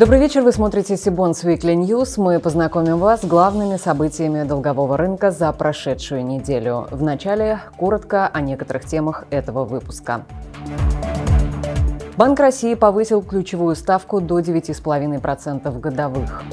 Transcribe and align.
Добрый 0.00 0.18
вечер, 0.18 0.40
вы 0.40 0.50
смотрите 0.52 0.96
Сибонс 0.96 1.44
Weekly 1.44 1.74
News. 1.74 2.14
Мы 2.16 2.40
познакомим 2.40 2.96
вас 2.96 3.20
с 3.20 3.24
главными 3.26 3.76
событиями 3.76 4.44
долгового 4.44 4.96
рынка 4.96 5.30
за 5.30 5.52
прошедшую 5.52 6.24
неделю. 6.24 6.86
Вначале 6.90 7.60
коротко 7.76 8.26
о 8.26 8.40
некоторых 8.40 8.86
темах 8.86 9.26
этого 9.28 9.66
выпуска. 9.66 10.22
Банк 12.16 12.40
России 12.40 12.72
повысил 12.72 13.20
ключевую 13.20 13.76
ставку 13.76 14.22
до 14.22 14.38
9,5% 14.38 15.78
годовых. 15.78 16.44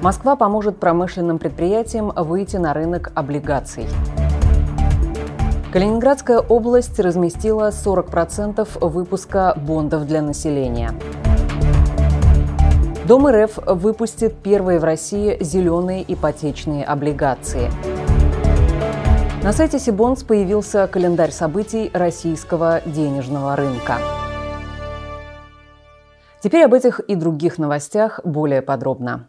Москва 0.00 0.36
поможет 0.36 0.80
промышленным 0.80 1.38
предприятиям 1.38 2.10
выйти 2.16 2.56
на 2.56 2.72
рынок 2.72 3.12
облигаций. 3.14 3.86
Калининградская 5.74 6.38
область 6.38 6.98
разместила 6.98 7.68
40% 7.68 8.66
выпуска 8.80 9.52
бондов 9.56 10.06
для 10.06 10.22
населения. 10.22 10.92
Дом 13.06 13.26
РФ 13.26 13.58
выпустит 13.66 14.34
первые 14.42 14.78
в 14.78 14.84
России 14.84 15.36
зеленые 15.38 16.02
ипотечные 16.08 16.86
облигации. 16.86 17.70
На 19.42 19.52
сайте 19.52 19.78
Сибонс 19.78 20.22
появился 20.22 20.86
календарь 20.86 21.30
событий 21.30 21.90
российского 21.92 22.80
денежного 22.86 23.56
рынка. 23.56 23.98
Теперь 26.42 26.64
об 26.64 26.72
этих 26.72 27.00
и 27.00 27.14
других 27.14 27.58
новостях 27.58 28.20
более 28.24 28.62
подробно. 28.62 29.28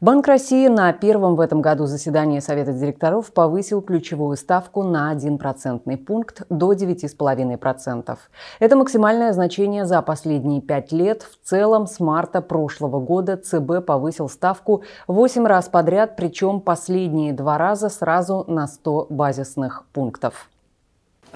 Банк 0.00 0.26
России 0.26 0.68
на 0.68 0.92
первом 0.92 1.36
в 1.36 1.40
этом 1.40 1.62
году 1.62 1.86
заседании 1.86 2.40
Совета 2.40 2.72
директоров 2.72 3.32
повысил 3.32 3.80
ключевую 3.80 4.36
ставку 4.36 4.82
на 4.82 5.10
1 5.10 5.38
процентный 5.38 5.96
пункт 5.96 6.42
до 6.50 6.72
9,5%. 6.72 8.18
Это 8.60 8.76
максимальное 8.76 9.32
значение 9.32 9.86
за 9.86 10.02
последние 10.02 10.60
пять 10.60 10.92
лет. 10.92 11.22
В 11.22 11.48
целом 11.48 11.86
с 11.86 11.98
марта 11.98 12.42
прошлого 12.42 13.00
года 13.00 13.36
ЦБ 13.36 13.84
повысил 13.86 14.28
ставку 14.28 14.82
8 15.08 15.46
раз 15.46 15.68
подряд, 15.68 16.16
причем 16.16 16.60
последние 16.60 17.32
два 17.32 17.58
раза 17.58 17.88
сразу 17.88 18.44
на 18.46 18.66
100 18.66 19.06
базисных 19.10 19.84
пунктов. 19.92 20.48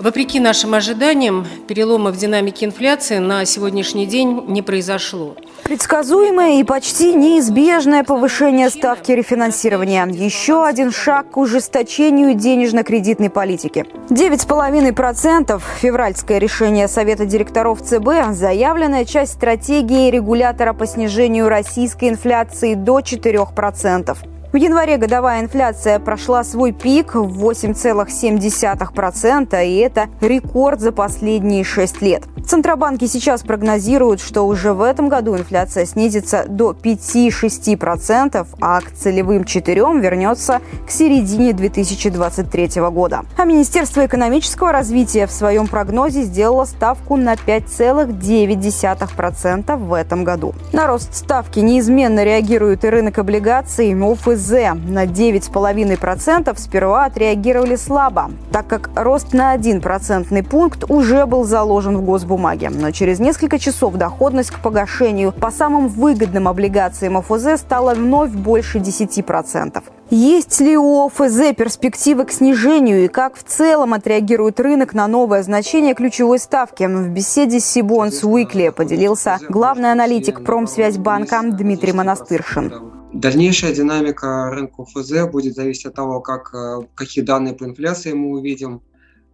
Вопреки 0.00 0.40
нашим 0.40 0.72
ожиданиям, 0.72 1.46
перелома 1.68 2.10
в 2.10 2.16
динамике 2.16 2.64
инфляции 2.64 3.18
на 3.18 3.44
сегодняшний 3.44 4.06
день 4.06 4.44
не 4.48 4.62
произошло. 4.62 5.36
Предсказуемое 5.64 6.60
и 6.60 6.64
почти 6.64 7.12
неизбежное 7.12 8.02
повышение 8.02 8.70
ставки 8.70 9.12
рефинансирования. 9.12 10.06
Еще 10.06 10.64
один 10.64 10.90
шаг 10.90 11.32
к 11.32 11.36
ужесточению 11.36 12.32
денежно-кредитной 12.32 13.28
политики. 13.28 13.84
9,5% 14.08 15.60
февральское 15.82 16.38
решение 16.38 16.88
Совета 16.88 17.26
директоров 17.26 17.82
ЦБ– 17.82 18.32
заявленная 18.32 19.04
часть 19.04 19.32
стратегии 19.32 20.10
регулятора 20.10 20.72
по 20.72 20.86
снижению 20.86 21.50
российской 21.50 22.08
инфляции 22.08 22.72
до 22.72 23.00
4%. 23.00 24.16
В 24.52 24.56
январе 24.56 24.96
годовая 24.96 25.42
инфляция 25.42 26.00
прошла 26.00 26.42
свой 26.42 26.72
пик 26.72 27.14
в 27.14 27.48
8,7%, 27.48 29.64
и 29.64 29.76
это 29.76 30.08
рекорд 30.20 30.80
за 30.80 30.90
последние 30.90 31.62
шесть 31.62 32.02
лет. 32.02 32.24
Центробанки 32.44 33.06
сейчас 33.06 33.42
прогнозируют, 33.42 34.20
что 34.20 34.42
уже 34.42 34.72
в 34.72 34.82
этом 34.82 35.08
году 35.08 35.36
инфляция 35.36 35.86
снизится 35.86 36.46
до 36.48 36.72
5-6%, 36.72 38.44
а 38.60 38.80
к 38.80 38.90
целевым 38.90 39.42
4% 39.42 40.00
вернется 40.00 40.58
к 40.84 40.90
середине 40.90 41.52
2023 41.52 42.82
года. 42.90 43.20
А 43.36 43.44
Министерство 43.44 44.04
экономического 44.04 44.72
развития 44.72 45.28
в 45.28 45.30
своем 45.30 45.68
прогнозе 45.68 46.22
сделало 46.22 46.64
ставку 46.64 47.14
на 47.14 47.34
5,9% 47.34 49.76
в 49.76 49.94
этом 49.94 50.24
году. 50.24 50.56
На 50.72 50.88
рост 50.88 51.14
ставки 51.14 51.60
неизменно 51.60 52.24
реагирует 52.24 52.84
и 52.84 52.88
рынок 52.88 53.20
облигаций. 53.20 53.94
ОФЗ 53.94 54.39
ОФЗ 54.40 54.50
на 54.88 55.04
9,5% 55.04 56.58
сперва 56.58 57.04
отреагировали 57.04 57.76
слабо, 57.76 58.30
так 58.50 58.66
как 58.66 58.90
рост 58.94 59.32
на 59.34 59.52
1 59.52 59.80
процентный 59.80 60.42
пункт 60.42 60.84
уже 60.88 61.26
был 61.26 61.44
заложен 61.44 61.98
в 61.98 62.02
госбумаге. 62.02 62.70
Но 62.70 62.90
через 62.90 63.20
несколько 63.20 63.58
часов 63.58 63.94
доходность 63.94 64.50
к 64.50 64.60
погашению 64.60 65.32
по 65.32 65.50
самым 65.50 65.88
выгодным 65.88 66.48
облигациям 66.48 67.18
ОФЗ 67.18 67.60
стала 67.60 67.94
вновь 67.94 68.30
больше 68.30 68.78
10%. 68.78 69.82
Есть 70.10 70.60
ли 70.60 70.76
у 70.76 71.06
ОФЗ 71.06 71.54
перспективы 71.56 72.24
к 72.24 72.32
снижению 72.32 73.04
и 73.04 73.08
как 73.08 73.36
в 73.36 73.44
целом 73.44 73.94
отреагирует 73.94 74.58
рынок 74.58 74.92
на 74.92 75.06
новое 75.06 75.42
значение 75.44 75.94
ключевой 75.94 76.40
ставки? 76.40 76.84
В 76.84 77.10
беседе 77.10 77.60
с 77.60 77.66
Сибонс 77.66 78.24
Уикли 78.24 78.70
поделился 78.70 79.38
главный 79.48 79.92
аналитик 79.92 80.42
Промсвязьбанка 80.42 81.42
Дмитрий 81.44 81.92
Монастыршин. 81.92 82.99
Дальнейшая 83.12 83.74
динамика 83.74 84.50
рынка 84.50 84.84
ФЗ 84.84 85.28
будет 85.28 85.56
зависеть 85.56 85.86
от 85.86 85.94
того, 85.94 86.20
как, 86.20 86.54
э, 86.54 86.82
какие 86.94 87.24
данные 87.24 87.54
по 87.54 87.64
инфляции 87.64 88.12
мы 88.12 88.38
увидим. 88.38 88.82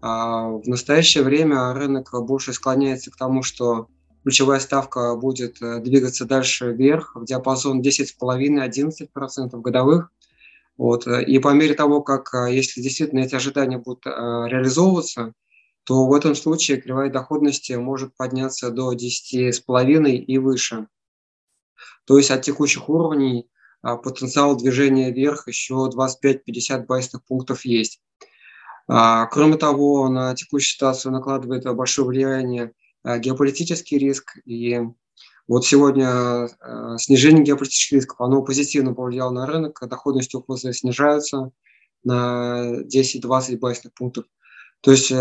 А, 0.01 0.49
в 0.49 0.67
настоящее 0.67 1.23
время 1.23 1.75
рынок 1.75 2.11
больше 2.25 2.55
склоняется 2.55 3.11
к 3.11 3.17
тому, 3.17 3.43
что 3.43 3.89
ключевая 4.23 4.61
ставка 4.61 5.15
будет 5.15 5.61
э, 5.61 5.81
двигаться 5.81 6.25
дальше 6.25 6.73
вверх 6.73 7.17
в 7.17 7.27
диапазон 7.27 7.83
10,5-11% 7.83 9.61
годовых. 9.61 10.11
Вот. 10.79 11.07
И 11.07 11.39
по 11.39 11.53
мере 11.53 11.75
того, 11.75 12.01
как, 12.01 12.33
э, 12.33 12.55
если 12.55 12.81
действительно 12.81 13.21
эти 13.21 13.35
ожидания 13.35 13.77
будут 13.77 14.07
реализовываться, 14.07 15.35
то 15.85 16.07
в 16.07 16.15
этом 16.15 16.35
случае 16.35 16.81
кривая 16.81 17.11
доходности 17.11 17.75
может 17.75 18.17
подняться 18.17 18.71
до 18.71 18.95
10,5 18.95 20.17
и 20.17 20.39
выше. 20.39 20.89
То 22.07 22.17
есть 22.17 22.31
от 22.31 22.41
текущих 22.41 22.89
уровней 22.89 23.51
потенциал 23.95 24.57
движения 24.57 25.13
вверх 25.13 25.47
еще 25.47 25.89
25-50 25.95 26.87
базисных 26.87 27.25
пунктов 27.25 27.65
есть. 27.65 28.01
А, 28.89 29.27
кроме 29.27 29.57
того, 29.57 30.09
на 30.09 30.35
текущую 30.35 30.75
ситуацию 30.75 31.13
накладывает 31.13 31.65
большое 31.77 32.09
влияние 32.09 32.73
а, 33.05 33.19
геополитический 33.19 33.99
риск. 33.99 34.39
И 34.45 34.81
вот 35.47 35.65
сегодня 35.65 36.49
снижение 36.99 37.45
геополитических 37.45 37.99
рисков, 37.99 38.21
оно 38.21 38.43
позитивно 38.43 38.95
повлияло 38.95 39.31
на 39.31 39.47
рынок, 39.47 39.81
доходности 39.89 40.37
ОФЗ 40.37 40.79
снижаются 40.79 41.53
на 42.03 42.83
10-20 42.83 43.59
базисных 43.59 43.95
пунктов. 43.95 44.25
То 44.81 44.91
есть 44.91 45.13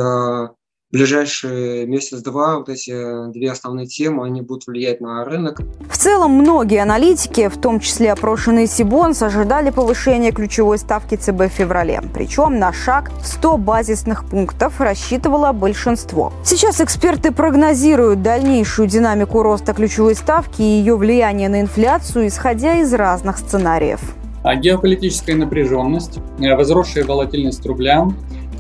ближайшие 0.96 1.86
месяц-два 1.88 2.60
вот 2.60 2.70
эти 2.70 3.30
две 3.34 3.52
основные 3.52 3.86
темы, 3.86 4.26
они 4.26 4.42
будут 4.42 4.66
влиять 4.66 5.02
на 5.02 5.26
рынок. 5.26 5.60
В 5.90 5.98
целом, 5.98 6.32
многие 6.32 6.82
аналитики, 6.82 7.50
в 7.50 7.58
том 7.58 7.82
числе 7.82 8.14
опрошенные 8.14 8.66
Сибонс, 8.66 9.22
ожидали 9.22 9.72
повышения 9.72 10.32
ключевой 10.32 10.78
ставки 10.78 11.16
ЦБ 11.16 11.42
в 11.42 11.50
феврале. 11.50 12.02
Причем 12.14 12.60
на 12.60 12.72
шаг 12.72 13.12
в 13.22 13.28
100 13.28 13.58
базисных 13.58 14.24
пунктов 14.24 14.80
рассчитывало 14.80 15.52
большинство. 15.52 16.32
Сейчас 16.46 16.80
эксперты 16.80 17.34
прогнозируют 17.34 18.22
дальнейшую 18.22 18.88
динамику 18.88 19.44
роста 19.44 19.74
ключевой 19.74 20.16
ставки 20.16 20.62
и 20.62 20.80
ее 20.80 20.96
влияние 20.96 21.50
на 21.50 21.60
инфляцию, 21.60 22.28
исходя 22.28 22.80
из 22.80 22.94
разных 22.94 23.40
сценариев. 23.40 24.00
А 24.44 24.56
геополитическая 24.56 25.36
напряженность, 25.36 26.20
возросшая 26.40 27.04
волатильность 27.04 27.66
рубля, 27.66 28.08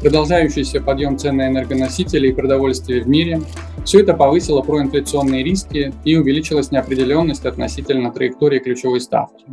продолжающийся 0.06 0.82
подъем 0.82 1.18
цен 1.18 1.38
на 1.38 1.48
энергоносители 1.48 2.28
и 2.28 2.32
продовольствие 2.32 3.02
в 3.02 3.08
мире– 3.08 3.42
все 3.86 4.02
это 4.02 4.14
повысило 4.14 4.62
проинфляционные 4.62 5.44
риски 5.44 5.94
и 6.06 6.16
увеличилась 6.16 6.70
неопределенность 6.70 7.44
относительно 7.44 8.12
траектории 8.12 8.60
ключевой 8.60 9.02
ставки. 9.02 9.46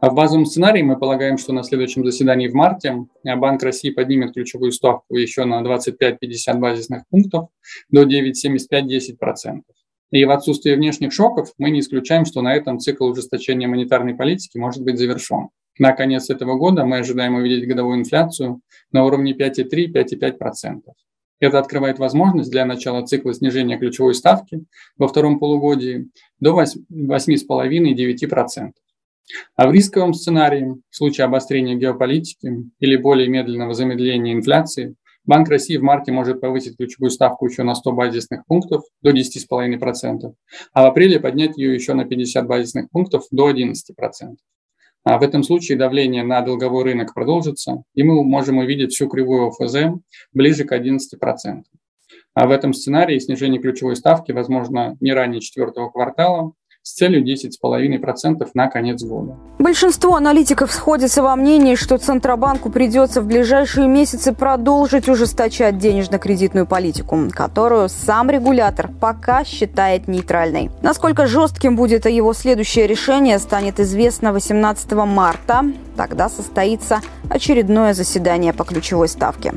А 0.00 0.08
в 0.08 0.14
базовом 0.14 0.46
сценарии 0.46 0.80
мы 0.80 0.98
полагаем, 0.98 1.36
что 1.36 1.52
на 1.52 1.62
следующем 1.62 2.02
заседании 2.02 2.48
в 2.48 2.54
марте 2.54 2.94
Банк 3.24 3.62
России 3.62 3.90
поднимет 3.90 4.32
ключевую 4.32 4.72
ставку 4.72 5.16
еще 5.16 5.44
на 5.44 5.60
25-50 5.60 6.16
базисных 6.54 7.02
пунктов 7.10 7.48
до 7.90 8.04
9,75-10%. 8.04 9.60
И 10.10 10.24
в 10.24 10.30
отсутствие 10.30 10.76
внешних 10.76 11.12
шоков 11.12 11.52
мы 11.58 11.70
не 11.70 11.80
исключаем, 11.80 12.24
что 12.24 12.40
на 12.42 12.54
этом 12.54 12.80
цикл 12.80 13.06
ужесточения 13.06 13.68
монетарной 13.68 14.14
политики 14.14 14.58
может 14.58 14.82
быть 14.82 14.98
завершен. 14.98 15.50
На 15.78 15.92
конец 15.92 16.30
этого 16.30 16.56
года 16.56 16.84
мы 16.84 16.98
ожидаем 16.98 17.36
увидеть 17.36 17.68
годовую 17.68 18.00
инфляцию 18.00 18.60
на 18.92 19.04
уровне 19.04 19.34
5,3-5,5%. 19.34 20.80
Это 21.38 21.58
открывает 21.58 21.98
возможность 21.98 22.50
для 22.50 22.66
начала 22.66 23.06
цикла 23.06 23.32
снижения 23.32 23.78
ключевой 23.78 24.14
ставки 24.14 24.64
во 24.98 25.08
втором 25.08 25.38
полугодии 25.38 26.10
до 26.38 26.60
8,5-9%. 26.60 28.72
А 29.56 29.68
в 29.68 29.72
рисковом 29.72 30.12
сценарии, 30.12 30.74
в 30.90 30.96
случае 30.96 31.24
обострения 31.24 31.76
геополитики 31.76 32.52
или 32.80 32.96
более 32.96 33.28
медленного 33.28 33.74
замедления 33.74 34.34
инфляции, 34.34 34.96
Банк 35.24 35.48
России 35.48 35.76
в 35.76 35.82
марте 35.82 36.12
может 36.12 36.40
повысить 36.40 36.76
ключевую 36.76 37.10
ставку 37.10 37.46
еще 37.46 37.62
на 37.62 37.74
100 37.74 37.92
базисных 37.92 38.46
пунктов 38.46 38.82
до 39.02 39.10
10,5%, 39.10 40.32
а 40.72 40.82
в 40.82 40.86
апреле 40.86 41.20
поднять 41.20 41.56
ее 41.56 41.74
еще 41.74 41.94
на 41.94 42.04
50 42.04 42.46
базисных 42.46 42.90
пунктов 42.90 43.24
до 43.30 43.50
11%. 43.50 43.74
А 45.02 45.18
в 45.18 45.22
этом 45.22 45.42
случае 45.42 45.78
давление 45.78 46.22
на 46.22 46.42
долговой 46.42 46.84
рынок 46.84 47.14
продолжится, 47.14 47.82
и 47.94 48.02
мы 48.02 48.22
можем 48.22 48.58
увидеть 48.58 48.92
всю 48.92 49.08
кривую 49.08 49.48
ОФЗ 49.48 50.00
ближе 50.32 50.64
к 50.64 50.72
11%. 50.72 51.62
А 52.34 52.46
в 52.46 52.50
этом 52.50 52.72
сценарии 52.72 53.18
снижение 53.18 53.60
ключевой 53.60 53.96
ставки 53.96 54.32
возможно 54.32 54.96
не 55.00 55.12
ранее 55.12 55.40
четвертого 55.40 55.90
квартала, 55.90 56.52
с 56.90 56.94
целью 56.94 57.24
10,5% 57.24 58.48
на 58.54 58.68
конец 58.68 59.02
года. 59.02 59.36
Большинство 59.58 60.16
аналитиков 60.16 60.72
сходятся 60.72 61.22
во 61.22 61.36
мнении, 61.36 61.76
что 61.76 61.98
Центробанку 61.98 62.70
придется 62.70 63.22
в 63.22 63.26
ближайшие 63.26 63.86
месяцы 63.86 64.32
продолжить 64.32 65.08
ужесточать 65.08 65.78
денежно-кредитную 65.78 66.66
политику, 66.66 67.16
которую 67.30 67.88
сам 67.88 68.28
регулятор 68.28 68.90
пока 69.00 69.44
считает 69.44 70.08
нейтральной. 70.08 70.70
Насколько 70.82 71.26
жестким 71.26 71.76
будет 71.76 72.06
его 72.06 72.32
следующее 72.32 72.86
решение, 72.88 73.38
станет 73.38 73.78
известно 73.78 74.32
18 74.32 74.92
марта. 74.92 75.64
Тогда 75.96 76.28
состоится 76.28 77.00
очередное 77.28 77.94
заседание 77.94 78.52
по 78.52 78.64
ключевой 78.64 79.08
ставке. 79.08 79.54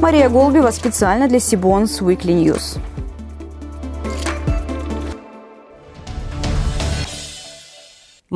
Мария 0.00 0.28
Голубева 0.28 0.70
специально 0.70 1.28
для 1.28 1.40
Сибонс 1.40 2.02
Weekly 2.02 2.44
News. 2.44 2.78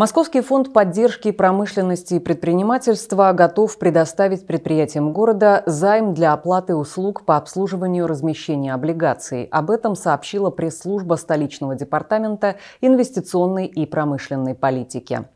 Московский 0.01 0.41
фонд 0.41 0.73
поддержки 0.73 1.31
промышленности 1.31 2.15
и 2.15 2.21
предпринимательства 2.21 3.31
готов 3.35 3.77
предоставить 3.77 4.47
предприятиям 4.47 5.13
города 5.13 5.63
займ 5.67 6.15
для 6.15 6.33
оплаты 6.33 6.75
услуг 6.75 7.27
по 7.27 7.37
обслуживанию 7.37 8.07
размещения 8.07 8.73
облигаций. 8.73 9.45
Об 9.51 9.71
этом 9.71 9.95
сообщила 9.95 10.49
пресс-служба 10.49 11.17
столичного 11.17 11.75
департамента 11.77 12.57
инвестиционной 12.81 13.67
и 13.67 13.85
промышленной 13.85 14.55
политики. 14.55 15.27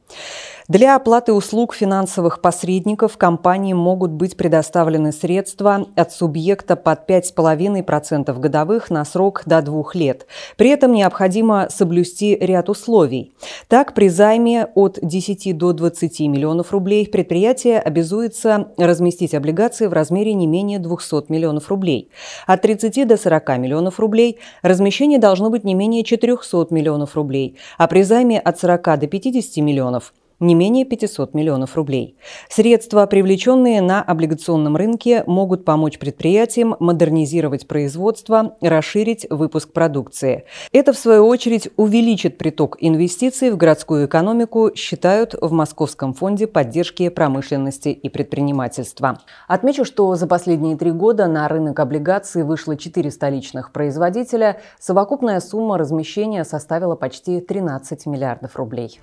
Для 0.67 0.97
оплаты 0.97 1.35
услуг 1.35 1.75
финансовых 1.75 2.41
посредников 2.41 3.19
компании 3.19 3.75
могут 3.75 4.13
быть 4.13 4.35
предоставлены 4.35 5.13
средства 5.13 5.87
от 5.95 6.11
субъекта 6.11 6.75
под 6.75 7.07
5,5% 7.07 8.39
годовых 8.39 8.89
на 8.89 9.05
срок 9.05 9.43
до 9.45 9.61
двух 9.61 9.95
лет. 9.95 10.27
При 10.57 10.71
этом 10.71 10.93
необходимо 10.93 11.69
соблюсти 11.69 12.35
ряд 12.41 12.71
условий. 12.71 13.35
Так, 13.69 13.93
при 13.93 14.09
займе 14.09 14.69
от 14.75 14.99
10 15.03 15.55
до 15.55 15.75
20 15.75 16.21
миллионов 16.21 16.73
рублей 16.73 17.07
предприятие 17.09 17.79
обязуется 17.79 18.69
разместить 18.79 19.35
облигации 19.35 19.87
в 19.87 19.93
размере 19.93 20.33
не 20.33 20.47
менее 20.47 20.79
200 20.79 21.31
миллионов 21.31 21.69
рублей. 21.69 22.09
От 22.47 22.63
30 22.63 23.07
до 23.07 23.19
40 23.19 23.59
миллионов 23.59 24.01
рублей 24.01 24.39
размещение 24.63 25.19
должно 25.19 25.51
быть 25.51 25.65
не 25.65 25.75
менее 25.75 26.05
400 26.05 26.69
миллионов 26.71 27.17
рублей, 27.17 27.59
а 27.77 27.87
при 27.87 28.03
займе 28.03 28.41
от 28.41 28.59
40 28.59 29.01
до 29.01 29.07
50 29.07 29.63
миллионов 29.63 30.04
не 30.41 30.55
менее 30.55 30.85
500 30.85 31.35
миллионов 31.35 31.77
рублей. 31.77 32.17
Средства, 32.49 33.07
привлеченные 33.07 33.81
на 33.81 34.03
облигационном 34.03 34.77
рынке, 34.77 35.25
могут 35.27 35.65
помочь 35.65 35.99
предприятиям 35.99 36.77
модернизировать 36.81 37.67
производство, 37.67 38.57
расширить 38.61 39.27
выпуск 39.31 39.73
продукции. 39.73 40.45
Это, 40.73 40.93
в 40.93 40.99
свою 40.99 41.27
очередь, 41.27 41.69
увеличит 41.77 42.39
приток 42.39 42.77
инвестиций 42.81 43.51
в 43.51 43.57
городскую 43.57 44.07
экономику, 44.07 44.71
считают 44.75 45.35
в 45.41 45.53
Московском 45.53 46.15
фонде 46.15 46.47
поддержки 46.47 47.09
промышленности 47.09 47.89
и 47.89 48.09
предпринимательства. 48.09 49.21
Отмечу, 49.49 49.85
что 49.85 50.15
за 50.15 50.27
последние 50.27 50.77
три 50.77 50.91
года 50.91 51.27
на 51.27 51.49
рынок 51.49 51.81
облигаций 51.81 52.43
вышло 52.43 52.77
четыре 52.77 53.11
столичных 53.11 53.73
производителя. 53.73 54.61
Совокупная 54.79 55.41
сумма 55.41 55.79
размещения 55.79 56.45
составила 56.45 56.97
почти 56.97 57.41
13 57.41 58.07
миллиардов 58.07 58.57
рублей. 58.57 59.01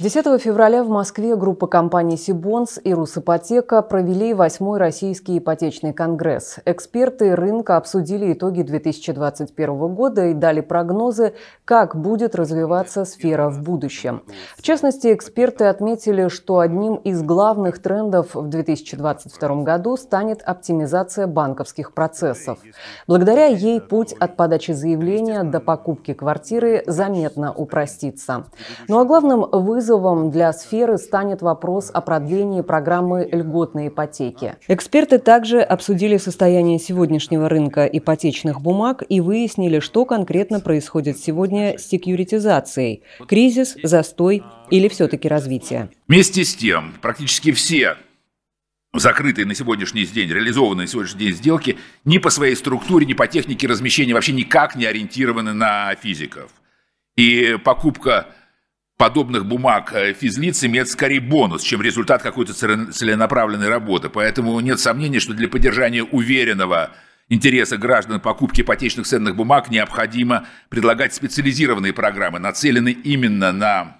10 0.00 0.40
февраля 0.40 0.84
в 0.84 0.88
Москве 0.88 1.34
группа 1.34 1.66
компаний 1.66 2.16
«Сибонс» 2.16 2.78
и 2.84 2.94
«Русипотека» 2.94 3.82
провели 3.82 4.32
восьмой 4.32 4.78
российский 4.78 5.38
ипотечный 5.38 5.92
конгресс. 5.92 6.58
Эксперты 6.64 7.34
рынка 7.34 7.76
обсудили 7.76 8.32
итоги 8.32 8.62
2021 8.62 9.94
года 9.96 10.26
и 10.26 10.34
дали 10.34 10.60
прогнозы, 10.60 11.34
как 11.64 11.96
будет 11.96 12.36
развиваться 12.36 13.04
сфера 13.04 13.48
в 13.48 13.60
будущем. 13.64 14.22
В 14.56 14.62
частности, 14.62 15.12
эксперты 15.12 15.64
отметили, 15.64 16.28
что 16.28 16.60
одним 16.60 16.94
из 16.94 17.20
главных 17.24 17.82
трендов 17.82 18.36
в 18.36 18.48
2022 18.48 19.62
году 19.64 19.96
станет 19.96 20.42
оптимизация 20.42 21.26
банковских 21.26 21.92
процессов. 21.92 22.60
Благодаря 23.08 23.46
ей 23.46 23.80
путь 23.80 24.12
от 24.12 24.36
подачи 24.36 24.70
заявления 24.70 25.42
до 25.42 25.58
покупки 25.58 26.14
квартиры 26.14 26.84
заметно 26.86 27.52
упростится. 27.52 28.44
Ну 28.86 29.00
а 29.00 29.04
главным 29.04 29.40
вызовом 29.50 29.87
Вызовом 29.88 30.30
для 30.30 30.52
сферы 30.52 30.98
станет 30.98 31.40
вопрос 31.40 31.90
о 31.94 32.02
продлении 32.02 32.60
программы 32.60 33.26
льготной 33.32 33.88
ипотеки. 33.88 34.56
Эксперты 34.68 35.18
также 35.18 35.62
обсудили 35.62 36.18
состояние 36.18 36.78
сегодняшнего 36.78 37.48
рынка 37.48 37.86
ипотечных 37.86 38.60
бумаг 38.60 39.02
и 39.08 39.22
выяснили, 39.22 39.80
что 39.80 40.04
конкретно 40.04 40.60
происходит 40.60 41.18
сегодня 41.18 41.78
с 41.78 41.88
секьюритизацией. 41.88 43.02
Кризис, 43.26 43.78
застой 43.82 44.42
или 44.68 44.88
все-таки 44.88 45.26
развитие. 45.26 45.88
Вместе 46.06 46.44
с 46.44 46.54
тем, 46.54 46.92
практически 47.00 47.52
все 47.52 47.96
закрытые 48.92 49.46
на 49.46 49.54
сегодняшний 49.54 50.04
день, 50.04 50.28
реализованные 50.28 50.84
на 50.84 50.86
сегодняшний 50.86 51.28
день 51.28 51.34
сделки 51.34 51.78
ни 52.04 52.18
по 52.18 52.28
своей 52.28 52.56
структуре, 52.56 53.06
ни 53.06 53.14
по 53.14 53.26
технике 53.26 53.66
размещения 53.66 54.12
вообще 54.12 54.32
никак 54.32 54.76
не 54.76 54.84
ориентированы 54.84 55.54
на 55.54 55.94
физиков. 55.94 56.50
И 57.16 57.56
покупка 57.64 58.26
подобных 58.98 59.46
бумаг 59.46 59.92
э, 59.94 60.12
физлиц 60.12 60.62
имеет 60.64 60.88
скорее 60.88 61.20
бонус, 61.20 61.62
чем 61.62 61.80
результат 61.80 62.22
какой-то 62.22 62.52
целенаправленной 62.52 63.68
работы. 63.68 64.10
Поэтому 64.10 64.58
нет 64.60 64.80
сомнений, 64.80 65.20
что 65.20 65.32
для 65.32 65.48
поддержания 65.48 66.02
уверенного 66.02 66.90
интереса 67.28 67.78
граждан 67.78 68.20
покупки 68.20 68.60
ипотечных 68.60 69.06
ценных 69.06 69.36
бумаг 69.36 69.70
необходимо 69.70 70.46
предлагать 70.68 71.14
специализированные 71.14 71.92
программы, 71.92 72.40
нацеленные 72.40 72.94
именно 72.94 73.52
на 73.52 73.98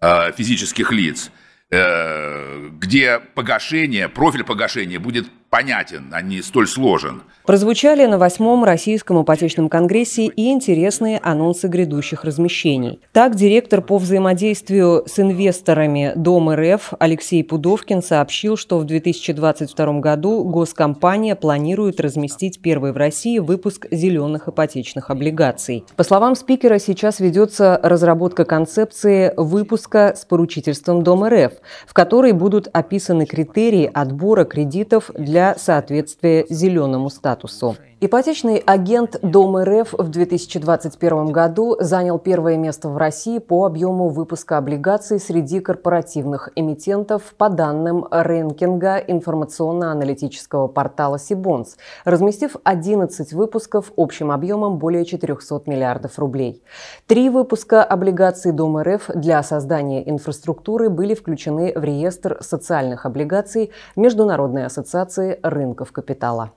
э, 0.00 0.32
физических 0.32 0.92
лиц, 0.92 1.32
э, 1.70 2.68
где 2.78 3.18
погашение, 3.18 4.08
профиль 4.08 4.44
погашения 4.44 5.00
будет 5.00 5.26
понятен, 5.50 6.06
а 6.12 6.22
не 6.22 6.40
столь 6.42 6.68
сложен. 6.68 7.22
Прозвучали 7.44 8.06
на 8.06 8.16
восьмом 8.16 8.62
Российском 8.62 9.22
ипотечном 9.22 9.68
конгрессе 9.68 10.26
и 10.26 10.50
интересные 10.52 11.18
анонсы 11.18 11.66
грядущих 11.66 12.22
размещений. 12.24 13.00
Так, 13.12 13.34
директор 13.34 13.82
по 13.82 13.98
взаимодействию 13.98 15.02
с 15.06 15.18
инвесторами 15.18 16.12
Дом 16.14 16.50
РФ 16.50 16.92
Алексей 17.00 17.42
Пудовкин 17.42 18.02
сообщил, 18.02 18.56
что 18.56 18.78
в 18.78 18.84
2022 18.84 20.00
году 20.00 20.44
госкомпания 20.44 21.34
планирует 21.34 21.98
разместить 22.00 22.62
первый 22.62 22.92
в 22.92 22.96
России 22.96 23.40
выпуск 23.40 23.88
зеленых 23.90 24.46
ипотечных 24.48 25.10
облигаций. 25.10 25.84
По 25.96 26.04
словам 26.04 26.36
спикера, 26.36 26.78
сейчас 26.78 27.18
ведется 27.18 27.80
разработка 27.82 28.44
концепции 28.44 29.32
выпуска 29.36 30.14
с 30.16 30.24
поручительством 30.24 31.02
Дом 31.02 31.24
РФ, 31.24 31.54
в 31.86 31.94
которой 31.94 32.32
будут 32.32 32.68
описаны 32.72 33.26
критерии 33.26 33.90
отбора 33.92 34.44
кредитов 34.44 35.10
для 35.14 35.39
для 35.40 35.54
соответствия 35.56 36.44
зеленому 36.50 37.08
статусу. 37.08 37.74
Ипотечный 38.02 38.56
агент 38.56 39.18
Дом 39.20 39.58
РФ 39.58 39.92
в 39.92 40.08
2021 40.08 41.26
году 41.26 41.76
занял 41.80 42.18
первое 42.18 42.56
место 42.56 42.88
в 42.88 42.96
России 42.96 43.36
по 43.36 43.66
объему 43.66 44.08
выпуска 44.08 44.56
облигаций 44.56 45.20
среди 45.20 45.60
корпоративных 45.60 46.48
эмитентов 46.56 47.34
по 47.36 47.50
данным 47.50 48.06
рэнкинга 48.10 48.96
информационно-аналитического 48.96 50.66
портала 50.68 51.18
Сибонс, 51.18 51.76
разместив 52.06 52.56
11 52.64 53.34
выпусков 53.34 53.92
общим 53.98 54.30
объемом 54.30 54.78
более 54.78 55.04
400 55.04 55.64
миллиардов 55.66 56.18
рублей. 56.18 56.62
Три 57.06 57.28
выпуска 57.28 57.84
облигаций 57.84 58.52
Дом 58.52 58.78
РФ 58.78 59.10
для 59.14 59.42
создания 59.42 60.08
инфраструктуры 60.08 60.88
были 60.88 61.12
включены 61.12 61.74
в 61.76 61.84
реестр 61.84 62.38
социальных 62.40 63.04
облигаций 63.04 63.72
Международной 63.94 64.64
ассоциации 64.64 65.38
рынков 65.42 65.92
капитала. 65.92 66.52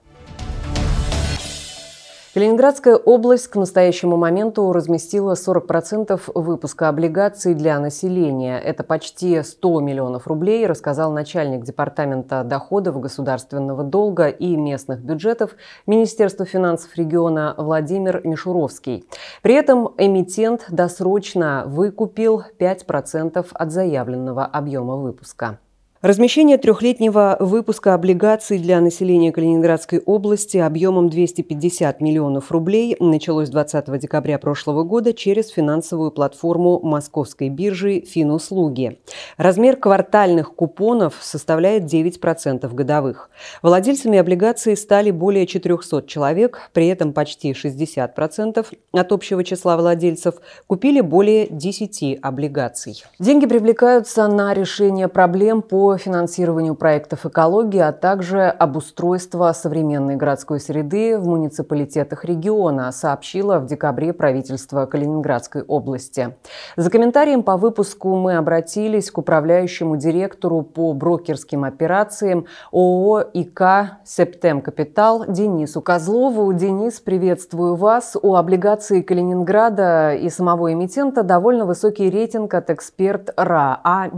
Калининградская 2.34 2.96
область 2.96 3.46
к 3.46 3.54
настоящему 3.54 4.16
моменту 4.16 4.72
разместила 4.72 5.34
40% 5.34 6.20
выпуска 6.34 6.88
облигаций 6.88 7.54
для 7.54 7.78
населения. 7.78 8.58
Это 8.58 8.82
почти 8.82 9.40
100 9.40 9.80
миллионов 9.80 10.26
рублей, 10.26 10.66
рассказал 10.66 11.12
начальник 11.12 11.62
Департамента 11.62 12.42
доходов 12.42 12.98
государственного 12.98 13.84
долга 13.84 14.26
и 14.26 14.56
местных 14.56 14.98
бюджетов 14.98 15.52
Министерства 15.86 16.44
финансов 16.44 16.96
региона 16.96 17.54
Владимир 17.56 18.20
Мишуровский. 18.24 19.04
При 19.40 19.54
этом 19.54 19.94
эмитент 19.96 20.64
досрочно 20.70 21.62
выкупил 21.68 22.42
5% 22.58 23.46
от 23.52 23.70
заявленного 23.70 24.44
объема 24.44 24.96
выпуска. 24.96 25.60
Размещение 26.04 26.58
трехлетнего 26.58 27.38
выпуска 27.40 27.94
облигаций 27.94 28.58
для 28.58 28.78
населения 28.82 29.32
Калининградской 29.32 30.00
области 30.00 30.58
объемом 30.58 31.08
250 31.08 32.02
миллионов 32.02 32.52
рублей 32.52 32.94
началось 33.00 33.48
20 33.48 33.98
декабря 34.00 34.38
прошлого 34.38 34.82
года 34.82 35.14
через 35.14 35.48
финансовую 35.48 36.10
платформу 36.10 36.78
московской 36.82 37.48
биржи 37.48 38.00
«Финуслуги». 38.00 38.98
Размер 39.38 39.78
квартальных 39.78 40.54
купонов 40.54 41.14
составляет 41.22 41.84
9% 41.84 42.68
годовых. 42.74 43.30
Владельцами 43.62 44.18
облигаций 44.18 44.76
стали 44.76 45.10
более 45.10 45.46
400 45.46 46.02
человек, 46.06 46.68
при 46.74 46.88
этом 46.88 47.14
почти 47.14 47.52
60% 47.52 48.66
от 48.92 49.12
общего 49.12 49.42
числа 49.42 49.78
владельцев 49.78 50.34
купили 50.66 51.00
более 51.00 51.46
10 51.48 52.18
облигаций. 52.20 53.02
Деньги 53.18 53.46
привлекаются 53.46 54.28
на 54.28 54.52
решение 54.52 55.08
проблем 55.08 55.62
по 55.62 55.93
финансированию 55.96 56.74
проектов 56.74 57.26
экологии, 57.26 57.80
а 57.80 57.92
также 57.92 58.46
обустройства 58.46 59.52
современной 59.52 60.16
городской 60.16 60.60
среды 60.60 61.18
в 61.18 61.26
муниципалитетах 61.26 62.24
региона, 62.24 62.90
сообщило 62.92 63.58
в 63.58 63.66
декабре 63.66 64.12
правительство 64.12 64.86
Калининградской 64.86 65.62
области. 65.62 66.34
За 66.76 66.90
комментарием 66.90 67.42
по 67.42 67.56
выпуску 67.56 68.14
мы 68.16 68.36
обратились 68.36 69.10
к 69.10 69.18
управляющему 69.18 69.96
директору 69.96 70.62
по 70.62 70.92
брокерским 70.92 71.64
операциям 71.64 72.46
ООО 72.72 73.20
ИК 73.32 73.62
«Септем 74.04 74.60
Капитал» 74.60 75.24
Денису 75.26 75.80
Козлову. 75.80 76.52
Денис, 76.52 77.00
приветствую 77.00 77.74
вас. 77.74 78.16
У 78.20 78.34
облигаций 78.34 79.02
Калининграда 79.02 80.14
и 80.14 80.28
самого 80.30 80.72
эмитента 80.72 81.22
довольно 81.22 81.64
высокий 81.64 82.10
рейтинг 82.10 82.54
от 82.54 82.70
эксперт 82.70 83.30
РА 83.36 83.80
А-. 83.82 84.10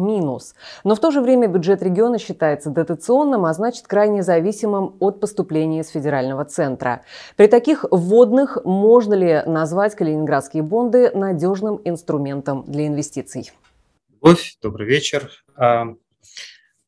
Но 0.84 0.94
в 0.94 0.98
то 0.98 1.10
же 1.10 1.20
время 1.20 1.48
бюджет 1.56 1.82
региона 1.82 2.18
считается 2.18 2.68
дотационным, 2.68 3.46
а 3.46 3.54
значит 3.54 3.86
крайне 3.86 4.22
зависимым 4.22 4.94
от 5.00 5.20
поступления 5.20 5.80
из 5.80 5.88
федерального 5.88 6.44
центра. 6.44 7.02
При 7.36 7.46
таких 7.46 7.86
вводных 7.90 8.58
можно 8.64 9.14
ли 9.14 9.42
назвать 9.46 9.94
калининградские 9.94 10.62
бонды 10.62 11.10
надежным 11.14 11.80
инструментом 11.84 12.64
для 12.66 12.86
инвестиций? 12.86 13.50
Любовь, 14.10 14.58
добрый 14.60 14.86
вечер. 14.86 15.30
А, 15.56 15.94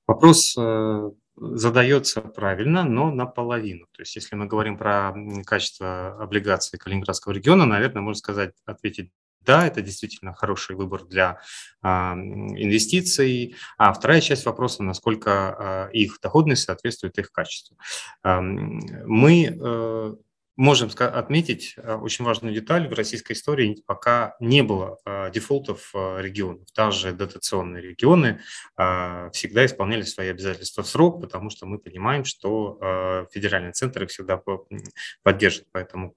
вопрос 0.06 0.54
э, 0.58 1.10
задается 1.37 2.20
правильно, 2.20 2.84
но 2.84 3.10
наполовину. 3.10 3.87
То 3.92 4.02
есть, 4.02 4.16
если 4.16 4.37
мы 4.37 4.46
говорим 4.46 4.76
про 4.76 5.14
качество 5.46 6.18
облигаций 6.20 6.78
Калининградского 6.78 7.32
региона, 7.32 7.64
наверное, 7.64 8.02
можно 8.02 8.18
сказать, 8.18 8.52
ответить 8.66 9.10
да, 9.40 9.66
это 9.66 9.80
действительно 9.80 10.35
хороший 10.35 10.76
выбор 10.76 11.04
для 11.04 11.40
а, 11.80 12.14
инвестиций. 12.14 13.57
А 13.78 13.92
вторая 13.92 14.21
часть 14.21 14.45
вопроса, 14.45 14.83
насколько 14.83 15.30
а, 15.30 15.88
их 15.92 16.18
доходность 16.21 16.64
соответствует 16.64 17.18
их 17.18 17.33
качеству. 17.33 17.78
А, 18.23 18.40
мы 18.40 19.59
а, 19.59 20.14
можем 20.57 20.90
отметить 20.99 21.75
э, 21.76 21.95
очень 21.95 22.25
важную 22.25 22.52
деталь. 22.52 22.88
В 22.88 22.92
российской 22.92 23.35
истории 23.35 23.80
пока 23.87 24.35
не 24.40 24.64
было 24.64 24.99
дефолтов 25.33 25.95
регионов. 25.95 26.66
Даже 26.75 27.12
дотационные 27.12 27.80
регионы 27.80 28.40
всегда 28.75 29.64
исполняли 29.64 30.02
свои 30.02 30.30
обязательства 30.30 30.83
в 30.83 30.88
срок, 30.88 31.21
потому 31.21 31.50
что 31.50 31.64
мы 31.66 31.78
понимаем, 31.78 32.25
что 32.25 33.28
федеральный 33.33 33.71
центр 33.71 34.02
их 34.02 34.11
всегда 34.11 34.42
поддержит. 35.23 35.68
Поэтому 35.71 36.16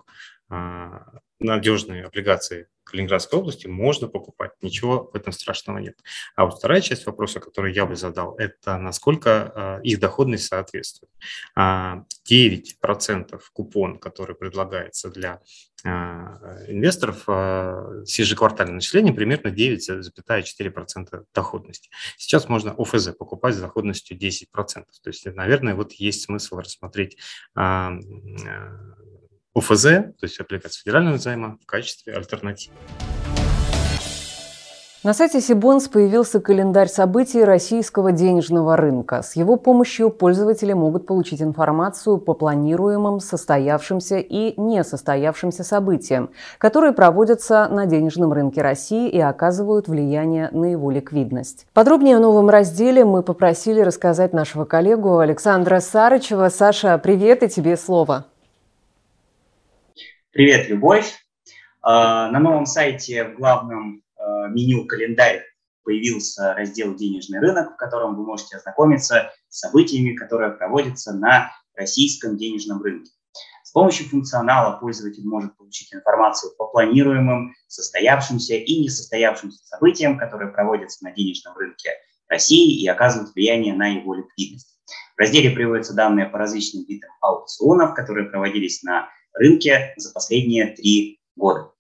надежные 1.40 2.06
облигации 2.06 2.68
Калининградской 2.84 3.40
области 3.40 3.68
можно 3.68 4.08
покупать, 4.08 4.52
ничего 4.62 5.10
в 5.12 5.16
этом 5.16 5.34
страшного 5.34 5.78
нет. 5.78 5.98
А 6.36 6.46
вот 6.46 6.58
вторая 6.58 6.82
часть 6.82 7.06
вопроса, 7.06 7.40
который 7.40 7.74
я 7.74 7.86
бы 7.86 7.96
задал, 7.96 8.36
это 8.38 8.78
насколько 8.78 9.80
э, 9.80 9.82
их 9.84 10.00
доходность 10.00 10.48
соответствует. 10.48 11.12
9% 11.56 11.56
а, 11.56 13.40
купон, 13.54 13.98
который 13.98 14.36
предлагается 14.36 15.10
для 15.10 15.42
инвесторов 15.84 17.24
с 17.24 18.20
ежеквартальным 18.20 18.76
начислением, 18.76 19.16
примерно 19.16 19.48
9,4% 19.48 21.26
доходности. 21.34 21.90
Сейчас 22.18 22.48
можно 22.48 22.76
ОФЗ 22.78 23.16
покупать 23.18 23.56
с 23.56 23.60
доходностью 23.60 24.16
10%. 24.16 24.46
То 24.54 24.86
есть, 25.08 25.26
наверное, 25.26 25.74
вот 25.74 25.94
есть 25.94 26.22
смысл 26.22 26.58
рассмотреть 26.58 27.18
ОФЗ, 29.54 29.84
то 29.84 30.24
есть 30.24 30.40
облигации 30.40 30.80
федерального 30.82 31.18
займа, 31.18 31.58
в 31.62 31.66
качестве 31.66 32.14
альтернативы. 32.14 32.76
На 35.04 35.16
сайте 35.16 35.42
Сибонс 35.42 35.88
появился 35.88 36.40
календарь 36.40 36.88
событий 36.88 37.44
российского 37.44 38.12
денежного 38.12 38.78
рынка. 38.78 39.24
С 39.24 39.36
его 39.36 39.56
помощью 39.56 40.12
пользователи 40.12 40.74
могут 40.74 41.08
получить 41.08 41.42
информацию 41.42 42.20
по 42.20 42.36
планируемым, 42.36 43.20
состоявшимся 43.20 44.18
и 44.20 44.54
несостоявшимся 44.62 45.64
событиям, 45.64 46.30
которые 46.60 46.94
проводятся 46.94 47.68
на 47.68 47.88
денежном 47.88 48.32
рынке 48.32 48.62
России 48.62 49.10
и 49.10 49.20
оказывают 49.20 49.88
влияние 49.88 50.50
на 50.52 50.66
его 50.66 50.92
ликвидность. 50.92 51.66
Подробнее 51.74 52.18
о 52.18 52.20
новом 52.20 52.52
разделе 52.52 53.04
мы 53.04 53.24
попросили 53.24 53.82
рассказать 53.82 54.34
нашего 54.34 54.66
коллегу 54.66 55.18
Александра 55.18 55.80
Сарычева. 55.80 56.50
Саша, 56.50 57.00
привет 57.00 57.42
и 57.42 57.50
тебе 57.50 57.76
слово. 57.76 58.28
Привет, 60.34 60.70
Любовь! 60.70 61.14
А, 61.82 62.32
на 62.32 62.40
новом 62.40 62.66
сайте 62.66 63.26
в 63.26 63.36
главном 63.36 64.02
а, 64.16 64.48
меню 64.48 64.88
«Календарь» 64.88 65.44
появился 65.84 66.54
раздел 66.54 66.96
«Денежный 66.96 67.42
рынок», 67.42 67.74
в 67.74 67.76
котором 67.76 68.16
вы 68.16 68.26
можете 68.26 68.56
ознакомиться 68.56 69.34
с 69.50 69.60
событиями, 69.60 70.16
которые 70.16 70.52
проводятся 70.52 71.12
на 71.12 71.52
российском 71.76 72.38
денежном 72.38 72.82
рынке. 72.82 73.12
С 73.66 73.72
помощью 73.72 74.08
функционала 74.08 74.78
пользователь 74.78 75.28
может 75.28 75.58
получить 75.58 75.94
информацию 75.94 76.54
по 76.58 76.68
планируемым, 76.68 77.54
состоявшимся 77.68 78.54
и 78.56 78.84
несостоявшимся 78.84 79.60
событиям, 79.66 80.18
которые 80.18 80.54
проводятся 80.54 81.04
на 81.04 81.12
денежном 81.12 81.58
рынке 81.58 81.90
России 82.30 82.82
и 82.82 82.88
оказывают 82.88 83.36
влияние 83.36 83.74
на 83.74 83.88
его 83.88 84.16
ликвидность. 84.16 84.80
В 85.18 85.20
разделе 85.20 85.52
приводятся 85.52 85.94
данные 85.94 86.28
по 86.28 86.38
различным 86.38 86.86
видам 86.86 87.10
аукционов, 87.20 87.96
которые 87.96 88.30
проводились 88.30 88.82
на 88.82 89.10
рынке 89.34 89.94
за 89.98 90.12
последние 90.14 90.68
три 90.68 91.20
года. 91.36 91.72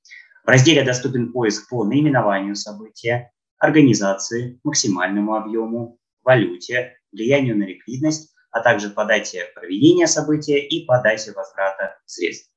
В 0.43 0.49
разделе 0.49 0.83
доступен 0.83 1.31
поиск 1.31 1.69
по 1.69 1.83
наименованию 1.83 2.55
события, 2.55 3.31
организации, 3.59 4.59
максимальному 4.63 5.35
объему, 5.35 5.99
валюте, 6.23 6.97
влиянию 7.11 7.57
на 7.57 7.63
ликвидность, 7.63 8.33
а 8.51 8.61
также 8.61 8.89
по 8.89 9.05
дате 9.05 9.45
проведения 9.55 10.07
события 10.07 10.59
и 10.59 10.85
по 10.85 11.01
дате 11.01 11.31
возврата 11.31 11.97
средств. 12.05 12.49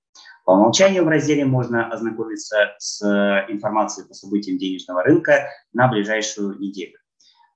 По 0.45 0.53
умолчанию 0.53 1.05
в 1.05 1.09
разделе 1.09 1.45
можно 1.45 1.91
ознакомиться 1.91 2.75
с 2.79 3.03
информацией 3.49 4.07
по 4.07 4.15
событиям 4.15 4.59
денежного 4.59 5.03
рынка 5.03 5.49
на 5.73 5.89
ближайшую 5.89 6.59
неделю. 6.59 6.99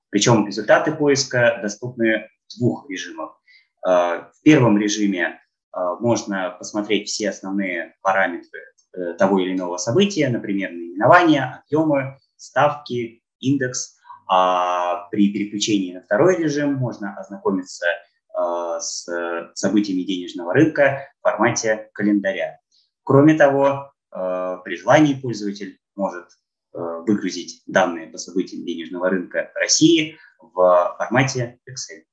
Причем 0.09 0.47
результаты 0.47 0.91
поиска 0.91 1.59
доступны 1.61 2.27
в 2.47 2.59
двух 2.59 2.89
режимах. 2.89 3.39
Э, 3.87 4.23
в 4.33 4.41
первом 4.43 4.79
режиме 4.79 5.39
можно 5.73 6.55
посмотреть 6.57 7.07
все 7.07 7.29
основные 7.29 7.95
параметры 8.01 8.59
э, 8.93 9.13
того 9.13 9.39
или 9.39 9.53
иного 9.53 9.77
события, 9.77 10.29
например, 10.29 10.71
наименование, 10.71 11.61
объемы, 11.63 12.17
ставки, 12.37 13.23
индекс. 13.39 13.97
А 14.31 15.07
при 15.09 15.33
переключении 15.33 15.93
на 15.93 16.01
второй 16.01 16.37
режим 16.37 16.75
можно 16.75 17.15
ознакомиться 17.17 17.87
а, 18.31 18.79
с 18.79 19.07
событиями 19.55 20.03
денежного 20.03 20.53
рынка 20.53 21.07
в 21.19 21.23
формате 21.23 21.89
календаря. 21.93 22.59
Кроме 23.03 23.33
того, 23.33 23.91
а, 24.11 24.57
при 24.57 24.75
желании 24.75 25.15
пользователь 25.15 25.79
может 25.95 26.27
выгрузить 26.71 27.63
данные 27.65 28.05
по 28.09 28.19
событиям 28.19 28.63
денежного 28.63 29.09
рынка 29.09 29.51
России 29.55 30.19
в 30.39 30.95
формате 30.99 31.57
Excel. 31.67 32.03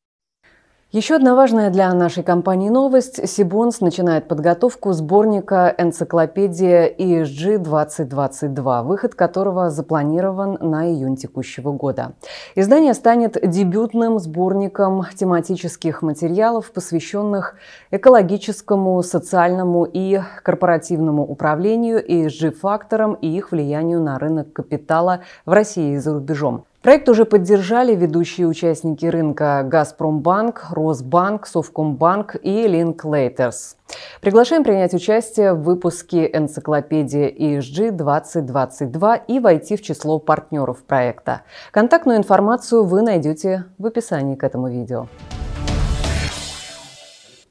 Еще 0.96 1.16
одна 1.16 1.34
важная 1.34 1.68
для 1.68 1.92
нашей 1.92 2.22
компании 2.22 2.70
новость. 2.70 3.28
Сибонс 3.28 3.82
начинает 3.82 4.28
подготовку 4.28 4.94
сборника 4.94 5.74
«Энциклопедия 5.76 6.88
ESG 6.88 7.58
2022», 7.58 8.82
выход 8.82 9.14
которого 9.14 9.68
запланирован 9.68 10.56
на 10.58 10.90
июнь 10.90 11.16
текущего 11.16 11.72
года. 11.72 12.14
Издание 12.54 12.94
станет 12.94 13.36
дебютным 13.46 14.18
сборником 14.18 15.04
тематических 15.14 16.00
материалов, 16.00 16.72
посвященных 16.72 17.56
экологическому, 17.90 19.02
социальному 19.02 19.84
и 19.84 20.22
корпоративному 20.42 21.24
управлению, 21.24 22.02
ESG-факторам 22.02 23.18
и 23.20 23.36
их 23.36 23.52
влиянию 23.52 24.00
на 24.00 24.18
рынок 24.18 24.54
капитала 24.54 25.20
в 25.44 25.52
России 25.52 25.92
и 25.92 25.98
за 25.98 26.14
рубежом. 26.14 26.64
Проект 26.86 27.08
уже 27.08 27.24
поддержали 27.24 27.96
ведущие 27.96 28.46
участники 28.46 29.06
рынка 29.06 29.64
«Газпромбанк», 29.64 30.66
«Росбанк», 30.70 31.48
«Совкомбанк» 31.48 32.36
и 32.40 32.68
«Линклейтерс». 32.68 33.76
Приглашаем 34.20 34.62
принять 34.62 34.94
участие 34.94 35.54
в 35.54 35.64
выпуске 35.64 36.30
энциклопедии 36.32 37.58
ESG 37.58 37.90
2022 37.90 39.16
и 39.16 39.40
войти 39.40 39.76
в 39.76 39.82
число 39.82 40.20
партнеров 40.20 40.84
проекта. 40.84 41.42
Контактную 41.72 42.18
информацию 42.18 42.84
вы 42.84 43.02
найдете 43.02 43.64
в 43.78 43.86
описании 43.86 44.36
к 44.36 44.44
этому 44.44 44.68
видео. 44.68 45.08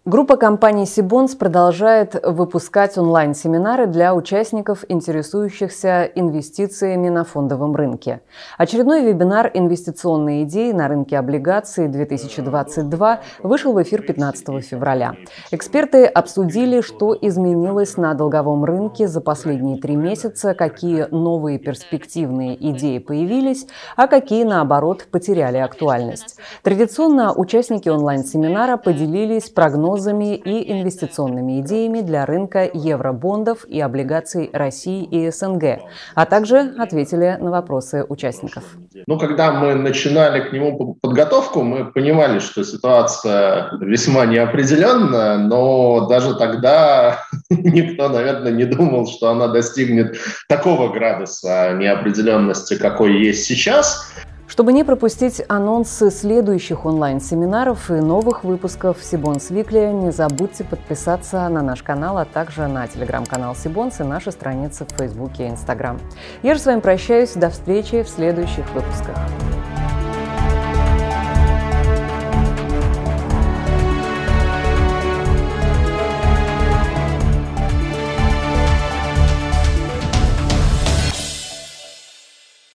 Группа 0.07 0.37
компаний 0.37 0.85
Сибонс 0.85 1.33
продолжает 1.33 2.13
выпускать 2.23 2.95
онлайн-семинары 2.95 3.87
для 3.87 4.13
участников, 4.13 4.85
интересующихся 4.87 6.03
инвестициями 6.03 7.09
на 7.09 7.23
фондовом 7.23 7.75
рынке. 7.75 8.21
Очередной 8.59 9.01
вебинар 9.03 9.49
«Инвестиционные 9.51 10.43
идеи 10.43 10.73
на 10.73 10.87
рынке 10.89 11.17
облигаций 11.17 11.87
2022» 11.87 13.17
вышел 13.41 13.73
в 13.73 13.81
эфир 13.81 14.03
15 14.03 14.63
февраля. 14.63 15.15
Эксперты 15.49 16.05
обсудили, 16.05 16.81
что 16.81 17.17
изменилось 17.19 17.97
на 17.97 18.13
долговом 18.13 18.63
рынке 18.63 19.07
за 19.07 19.21
последние 19.21 19.81
три 19.81 19.95
месяца, 19.95 20.53
какие 20.53 21.07
новые 21.09 21.57
перспективные 21.57 22.55
идеи 22.69 22.99
появились, 22.99 23.65
а 23.95 24.05
какие, 24.05 24.43
наоборот, 24.43 25.07
потеряли 25.09 25.57
актуальность. 25.57 26.37
Традиционно 26.61 27.33
участники 27.33 27.89
онлайн-семинара 27.89 28.77
поделились 28.77 29.49
прогнозами 29.49 29.94
прогнозами 29.95 30.35
и 30.35 30.71
инвестиционными 30.71 31.61
идеями 31.61 32.01
для 32.01 32.25
рынка 32.25 32.69
евробондов 32.73 33.65
и 33.65 33.79
облигаций 33.79 34.49
России 34.51 35.03
и 35.03 35.31
СНГ, 35.31 35.79
а 36.15 36.25
также 36.25 36.73
ответили 36.77 37.37
на 37.39 37.51
вопросы 37.51 38.05
участников. 38.07 38.63
Ну, 39.07 39.17
когда 39.17 39.51
мы 39.51 39.75
начинали 39.75 40.41
к 40.41 40.53
нему 40.53 40.97
подготовку, 41.01 41.63
мы 41.63 41.85
понимали, 41.85 42.39
что 42.39 42.63
ситуация 42.63 43.71
весьма 43.79 44.25
неопределенная, 44.25 45.37
но 45.37 46.07
даже 46.07 46.35
тогда 46.35 47.19
никто, 47.49 48.09
наверное, 48.09 48.51
не 48.51 48.65
думал, 48.65 49.07
что 49.07 49.29
она 49.29 49.47
достигнет 49.47 50.17
такого 50.49 50.91
градуса 50.91 51.73
неопределенности, 51.73 52.77
какой 52.77 53.13
есть 53.25 53.45
сейчас. 53.45 54.11
Чтобы 54.55 54.71
не 54.71 54.85
пропустить 54.85 55.43
анонсы 55.49 56.09
следующих 56.09 56.85
онлайн-семинаров 56.85 57.91
и 57.91 57.95
новых 57.95 58.45
выпусков 58.45 59.03
Сибонс 59.03 59.49
Викли, 59.49 59.91
не 59.91 60.13
забудьте 60.13 60.63
подписаться 60.63 61.49
на 61.49 61.61
наш 61.61 61.83
канал, 61.83 62.17
а 62.19 62.23
также 62.23 62.65
на 62.67 62.87
телеграм-канал 62.87 63.53
Сибонс 63.53 63.99
и 63.99 64.03
наши 64.03 64.31
страницы 64.31 64.85
в 64.85 64.97
Фейсбуке 64.97 65.47
и 65.47 65.49
Инстаграм. 65.49 65.99
Я 66.41 66.53
же 66.53 66.61
с 66.61 66.65
вами 66.67 66.79
прощаюсь. 66.79 67.33
До 67.33 67.49
встречи 67.49 68.01
в 68.01 68.07
следующих 68.07 68.63
выпусках. 68.73 69.17